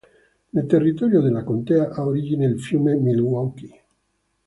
[0.49, 3.83] Nel territorio della contea ha origine il fiume Milwaukee.